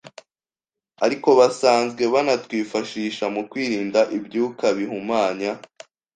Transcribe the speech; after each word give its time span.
ariko 1.05 1.29
basanzwe 1.39 2.03
banatwifashisha 2.13 3.25
mu 3.35 3.41
kwirinda 3.49 3.99
ibyuka 4.17 4.65
bihumanya 4.77 5.51